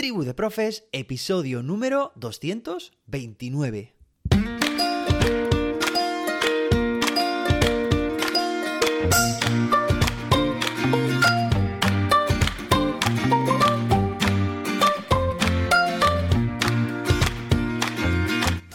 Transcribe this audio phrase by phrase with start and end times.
[0.00, 3.92] Tribu de Profes, episodio número 229.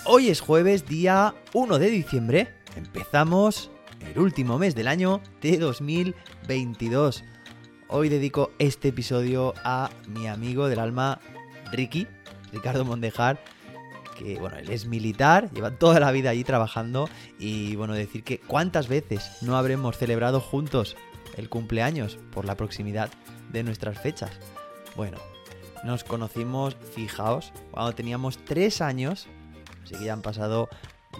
[0.05, 2.53] Hoy es jueves, día 1 de diciembre.
[2.75, 3.71] Empezamos
[4.13, 7.23] el último mes del año de 2022.
[7.87, 11.19] Hoy dedico este episodio a mi amigo del alma,
[11.71, 12.07] Ricky,
[12.51, 13.39] Ricardo Mondejar,
[14.17, 18.39] que bueno, él es militar, lleva toda la vida allí trabajando y bueno, decir que
[18.39, 20.97] cuántas veces no habremos celebrado juntos
[21.37, 23.11] el cumpleaños por la proximidad
[23.51, 24.31] de nuestras fechas.
[24.95, 25.19] Bueno,
[25.83, 29.27] nos conocimos, fijaos, cuando teníamos 3 años,
[29.83, 30.69] así que ya han pasado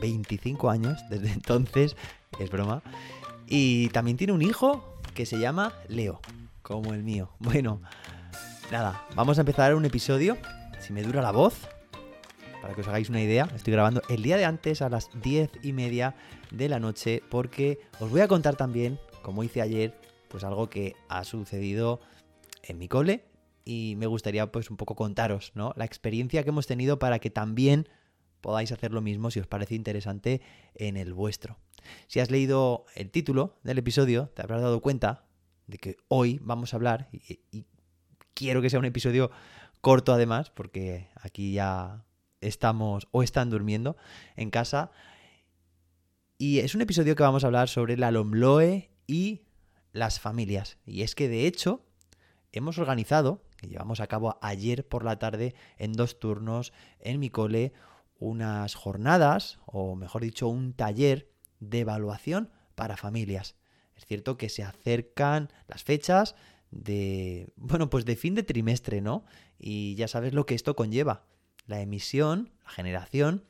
[0.02, 1.96] 25 años desde entonces,
[2.40, 2.82] es broma,
[3.46, 6.20] y también tiene un hijo que se llama Leo
[6.66, 7.30] como el mío.
[7.40, 7.80] Bueno,
[8.72, 10.36] nada, vamos a empezar un episodio.
[10.80, 11.68] Si me dura la voz,
[12.60, 15.52] para que os hagáis una idea, estoy grabando el día de antes a las 10
[15.62, 16.16] y media
[16.50, 19.94] de la noche porque os voy a contar también, como hice ayer,
[20.28, 22.00] pues algo que ha sucedido
[22.64, 23.26] en mi cole
[23.64, 25.72] y me gustaría pues un poco contaros, ¿no?
[25.76, 27.88] La experiencia que hemos tenido para que también
[28.42, 30.42] podáis hacer lo mismo si os parece interesante
[30.74, 31.60] en el vuestro.
[32.08, 35.26] Si has leído el título del episodio, te habrás dado cuenta
[35.68, 37.66] de que hoy vamos a hablar, y,
[38.34, 39.32] quiero que sea un episodio
[39.82, 42.06] corto además, porque aquí ya
[42.42, 43.96] estamos o están durmiendo
[44.36, 44.92] en casa.
[46.38, 49.44] Y es un episodio que vamos a hablar sobre la Lomloe y
[49.94, 50.78] las familias.
[50.86, 51.86] Y es que de hecho
[52.52, 57.30] hemos organizado, que llevamos a cabo ayer por la tarde en dos turnos en mi
[57.30, 57.74] cole,
[58.20, 63.56] unas jornadas, o mejor dicho, un taller de evaluación para familias.
[63.96, 66.36] Es cierto que se acercan las fechas
[66.72, 69.26] de, bueno, pues de fin de trimestre, ¿no?
[69.58, 71.26] Y ya sabes lo que esto conlleva.
[71.68, 73.46] La emisión, la generación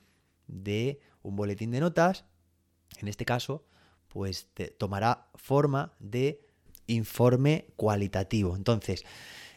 [0.48, 2.26] de un boletín de notas,
[3.00, 3.66] en este caso,
[4.08, 4.48] pues
[4.78, 6.46] tomará forma de
[6.88, 8.56] informe cualitativo.
[8.56, 9.04] Entonces,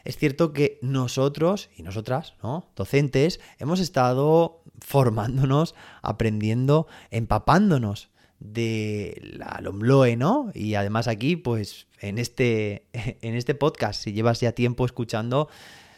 [0.03, 2.71] es cierto que nosotros y nosotras, ¿no?
[2.75, 10.51] Docentes, hemos estado formándonos, aprendiendo, empapándonos de la Lomloe, ¿no?
[10.53, 15.49] Y además aquí, pues en este, en este podcast, si llevas ya tiempo escuchando,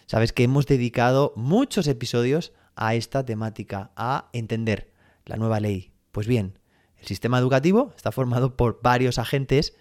[0.07, 4.91] sabes que hemos dedicado muchos episodios a esta temática, a entender
[5.25, 5.91] la nueva ley.
[6.11, 6.57] Pues bien,
[6.97, 9.75] el sistema educativo está formado por varios agentes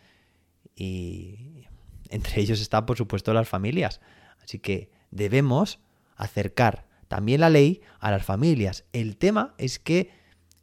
[0.74, 1.66] y
[2.08, 4.00] entre ellos está, por supuesto, las familias.
[4.42, 5.80] Así que debemos
[6.16, 8.84] acercar también la ley a las familias.
[8.92, 10.10] El tema es que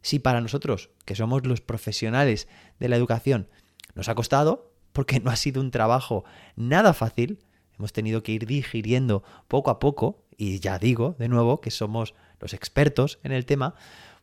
[0.08, 2.48] si para nosotros, que somos los profesionales
[2.80, 3.50] de la educación,
[3.94, 6.24] nos ha costado, porque no ha sido un trabajo
[6.56, 7.40] nada fácil,
[7.78, 12.14] hemos tenido que ir digiriendo poco a poco, y ya digo de nuevo que somos
[12.40, 13.74] los expertos en el tema,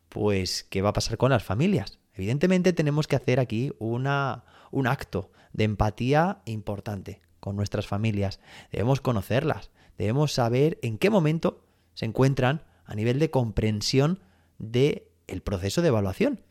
[0.09, 1.99] pues ¿qué va a pasar con las familias?
[2.15, 8.39] Evidentemente tenemos que hacer aquí una, un acto de empatía importante con nuestras familias.
[8.71, 9.69] Debemos conocerlas,
[9.99, 11.63] debemos saber en qué momento
[11.93, 14.19] se encuentran a nivel de comprensión
[14.57, 16.41] de el proceso de evaluación.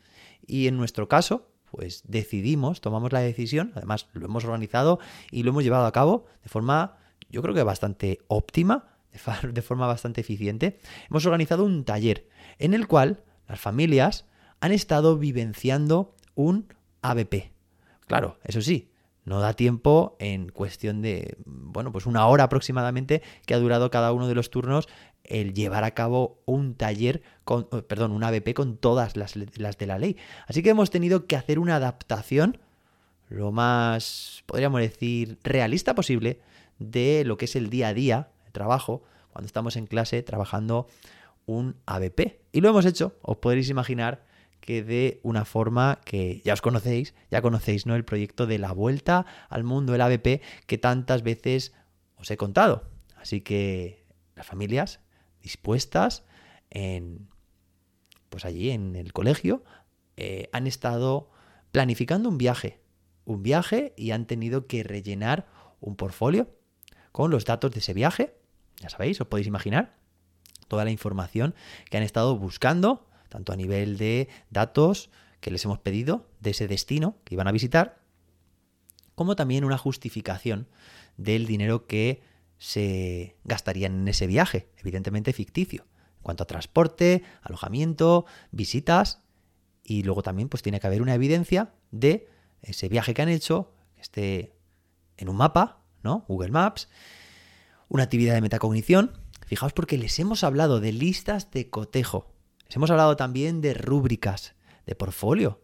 [0.45, 4.99] Y en nuestro caso, pues decidimos, tomamos la decisión, además lo hemos organizado
[5.31, 6.97] y lo hemos llevado a cabo de forma,
[7.29, 8.95] yo creo que bastante óptima,
[9.43, 10.79] de forma bastante eficiente.
[11.09, 12.27] Hemos organizado un taller
[12.59, 14.25] en el cual las familias
[14.59, 17.51] han estado vivenciando un ABP.
[18.07, 18.91] Claro, eso sí,
[19.25, 24.13] no da tiempo en cuestión de, bueno, pues una hora aproximadamente que ha durado cada
[24.13, 24.87] uno de los turnos
[25.23, 29.77] el llevar a cabo un taller, con, eh, perdón, un ABP con todas las, las
[29.77, 30.17] de la ley.
[30.47, 32.59] Así que hemos tenido que hacer una adaptación
[33.29, 36.39] lo más, podríamos decir, realista posible
[36.79, 40.87] de lo que es el día a día, el trabajo, cuando estamos en clase trabajando
[41.45, 42.39] un ABP.
[42.51, 44.25] Y lo hemos hecho, os podréis imaginar
[44.59, 47.95] que de una forma que ya os conocéis, ya conocéis, ¿no?
[47.95, 51.73] El proyecto de la vuelta al mundo, el ABP, que tantas veces
[52.15, 52.89] os he contado.
[53.15, 54.05] Así que
[54.35, 54.99] las familias
[55.41, 56.23] dispuestas
[56.69, 57.29] en,
[58.29, 59.63] pues allí en el colegio,
[60.17, 61.29] eh, han estado
[61.71, 62.79] planificando un viaje,
[63.25, 65.47] un viaje y han tenido que rellenar
[65.79, 66.49] un portfolio
[67.11, 68.35] con los datos de ese viaje.
[68.81, 69.95] Ya sabéis, os podéis imaginar
[70.67, 71.55] toda la información
[71.89, 75.09] que han estado buscando, tanto a nivel de datos
[75.41, 77.99] que les hemos pedido de ese destino que iban a visitar,
[79.13, 80.69] como también una justificación
[81.17, 82.23] del dinero que
[82.59, 89.21] se gastarían en ese viaje, evidentemente ficticio, en cuanto a transporte, alojamiento, visitas,
[89.83, 92.29] y luego también pues tiene que haber una evidencia de
[92.61, 94.55] ese viaje que han hecho, que esté
[95.17, 96.23] en un mapa, ¿no?
[96.29, 96.87] Google Maps,
[97.89, 99.11] una actividad de metacognición,
[99.45, 102.34] Fijaos porque les hemos hablado de listas de cotejo,
[102.65, 105.61] les hemos hablado también de rúbricas, de portfolio.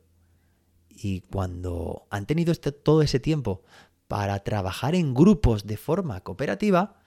[0.89, 3.63] Y cuando han tenido este, todo ese tiempo
[4.07, 7.01] para trabajar en grupos de forma cooperativa,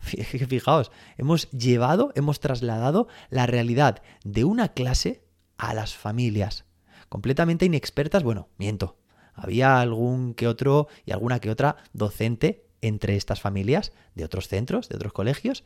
[0.00, 5.22] fijaos, hemos llevado, hemos trasladado la realidad de una clase
[5.56, 6.64] a las familias,
[7.08, 8.96] completamente inexpertas, bueno, miento,
[9.34, 14.88] había algún que otro y alguna que otra docente entre estas familias de otros centros,
[14.88, 15.64] de otros colegios,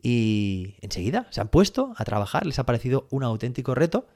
[0.00, 4.08] y enseguida se han puesto a trabajar, les ha parecido un auténtico reto,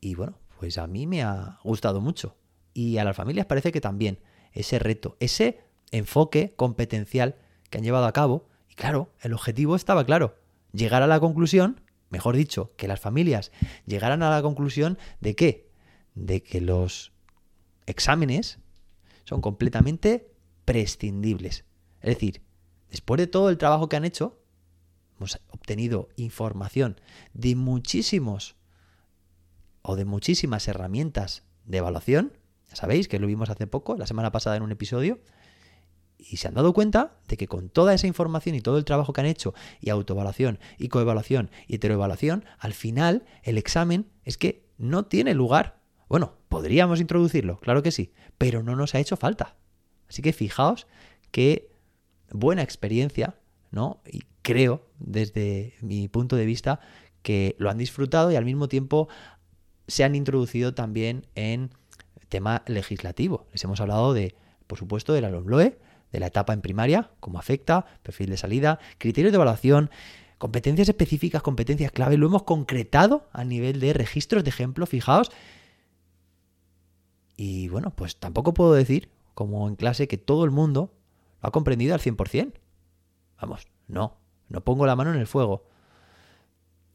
[0.00, 2.36] y bueno, pues a mí me ha gustado mucho,
[2.72, 4.20] y a las familias parece que también
[4.52, 5.60] ese reto, ese
[5.90, 7.36] enfoque competencial
[7.70, 10.36] que han llevado a cabo, y claro, el objetivo estaba claro,
[10.72, 11.80] llegar a la conclusión,
[12.10, 13.50] mejor dicho, que las familias
[13.86, 15.70] llegaran a la conclusión de qué,
[16.14, 17.12] de que los
[17.86, 18.58] exámenes
[19.24, 20.35] son completamente
[20.66, 21.64] prescindibles.
[22.02, 22.42] Es decir,
[22.90, 24.38] después de todo el trabajo que han hecho,
[25.16, 27.00] hemos obtenido información
[27.32, 28.56] de muchísimos
[29.80, 32.36] o de muchísimas herramientas de evaluación.
[32.68, 35.20] Ya sabéis que lo vimos hace poco, la semana pasada en un episodio.
[36.18, 39.12] Y se han dado cuenta de que con toda esa información y todo el trabajo
[39.12, 44.66] que han hecho, y autoevaluación, y coevaluación, y heteroevaluación, al final el examen es que
[44.78, 45.80] no tiene lugar.
[46.08, 49.56] Bueno, podríamos introducirlo, claro que sí, pero no nos ha hecho falta.
[50.08, 50.86] Así que fijaos
[51.30, 51.70] qué
[52.30, 53.36] buena experiencia,
[53.70, 54.00] ¿no?
[54.10, 56.80] Y creo, desde mi punto de vista,
[57.22, 59.08] que lo han disfrutado y al mismo tiempo
[59.88, 61.70] se han introducido también en
[62.28, 63.46] tema legislativo.
[63.52, 64.34] Les hemos hablado de,
[64.66, 69.32] por supuesto, de la de la etapa en primaria, cómo afecta, perfil de salida, criterios
[69.32, 69.90] de evaluación,
[70.38, 72.16] competencias específicas, competencias clave.
[72.16, 75.30] Lo hemos concretado a nivel de registros de ejemplo, fijaos.
[77.36, 80.94] Y bueno, pues tampoco puedo decir como en clase que todo el mundo
[81.42, 82.54] lo ha comprendido al 100%.
[83.38, 84.16] Vamos, no,
[84.48, 85.66] no pongo la mano en el fuego.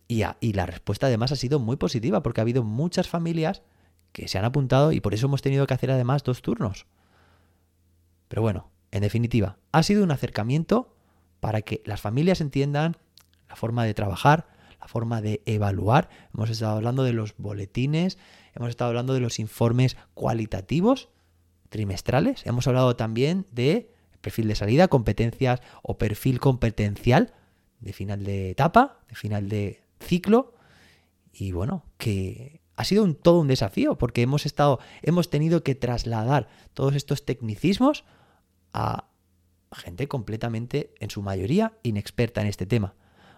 [0.08, 3.62] Y, y la respuesta además ha sido muy positiva porque ha habido muchas familias
[4.12, 6.88] que se han apuntado y por eso hemos tenido que hacer además dos turnos.
[8.28, 10.96] Pero bueno, en definitiva, ha sido un acercamiento
[11.42, 12.98] para que las familias entiendan
[13.50, 14.48] la forma de trabajar,
[14.80, 16.10] la forma de evaluar.
[16.34, 18.18] Hemos estado hablando de los boletines,
[18.56, 21.10] hemos estado hablando de los informes cualitativos
[21.72, 22.46] trimestrales.
[22.46, 27.34] Hemos hablado también de perfil de salida, competencias o perfil competencial
[27.80, 30.54] de final de etapa, de final de ciclo.
[31.34, 36.50] Y bueno, que ha sido todo un desafío porque hemos estado, hemos tenido que trasladar
[36.74, 38.04] todos estos tecnicismos
[38.74, 39.08] a
[39.72, 42.96] gente completamente, en su mayoría, inexperta en este tema.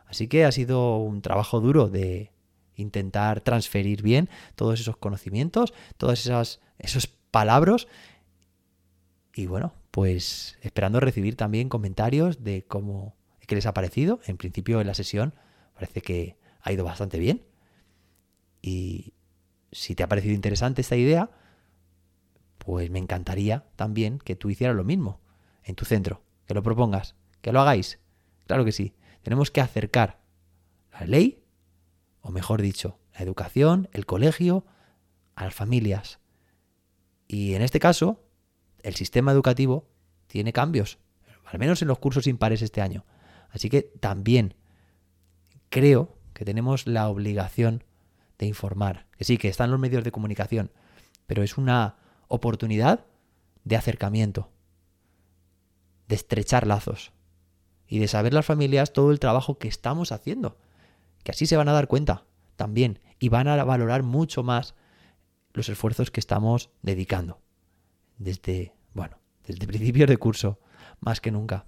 [0.08, 2.32] Así que ha sido un trabajo duro de
[2.76, 7.88] intentar transferir bien todos esos conocimientos, todas esas esos palabras
[9.36, 13.16] y bueno, pues esperando recibir también comentarios de cómo,
[13.48, 14.20] les ha parecido.
[14.26, 15.34] En principio en la sesión
[15.76, 17.44] parece que ha ido bastante bien.
[18.62, 19.14] Y
[19.72, 21.32] si te ha parecido interesante esta idea,
[22.58, 25.20] pues me encantaría también que tú hicieras lo mismo
[25.64, 28.00] en tu centro, que lo propongas, que lo hagáis.
[28.48, 28.94] Claro que sí.
[29.22, 30.20] Tenemos que acercar
[30.92, 31.44] la ley,
[32.22, 34.66] o mejor dicho, la educación, el colegio,
[35.36, 36.20] a las familias.
[37.28, 38.23] Y en este caso,
[38.84, 39.88] el sistema educativo
[40.28, 41.00] tiene cambios,
[41.46, 43.06] al menos en los cursos impares este año.
[43.50, 44.56] Así que también
[45.70, 47.84] creo que tenemos la obligación
[48.38, 49.08] de informar.
[49.18, 50.72] Que sí, que están los medios de comunicación,
[51.28, 51.96] pero es una
[52.28, 53.06] oportunidad
[53.64, 54.50] de acercamiento,
[56.08, 57.14] de estrechar lazos
[57.88, 60.58] y de saber las familias todo el trabajo que estamos haciendo.
[61.24, 62.26] Que así se van a dar cuenta
[62.56, 64.76] también y van a valorar mucho más
[65.54, 67.43] los esfuerzos que estamos dedicando
[68.18, 70.60] desde, bueno, desde principios de curso,
[71.00, 71.66] más que nunca.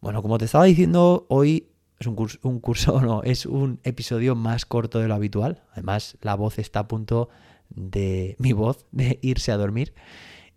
[0.00, 4.34] Bueno, como te estaba diciendo, hoy es un curso, un curso, no, es un episodio
[4.34, 5.62] más corto de lo habitual.
[5.72, 7.28] Además, la voz está a punto
[7.70, 9.94] de, mi voz, de irse a dormir.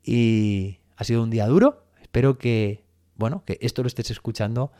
[0.03, 1.86] Y ha sido un día duro.
[2.01, 4.72] Espero que, bueno, que esto lo estés escuchando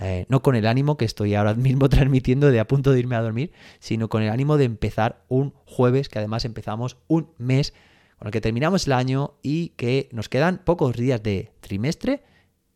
[0.00, 3.16] eh, no con el ánimo que estoy ahora mismo transmitiendo de a punto de irme
[3.16, 7.74] a dormir, sino con el ánimo de empezar un jueves, que además empezamos un mes
[8.18, 12.22] con el que terminamos el año y que nos quedan pocos días de trimestre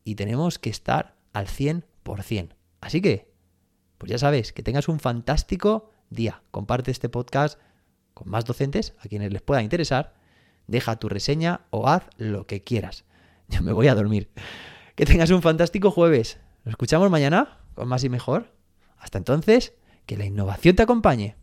[0.04, 2.50] y tenemos que estar al 100%.
[2.80, 3.32] Así que,
[3.98, 6.42] pues ya sabes, que tengas un fantástico día.
[6.50, 7.60] Comparte este podcast
[8.14, 10.14] con más docentes a quienes les pueda interesar.
[10.66, 13.04] Deja tu reseña o haz lo que quieras.
[13.48, 14.30] Yo me voy a dormir.
[14.94, 16.38] Que tengas un fantástico jueves.
[16.64, 18.52] Nos escuchamos mañana con más y mejor.
[18.98, 19.74] Hasta entonces,
[20.06, 21.36] que la innovación te acompañe.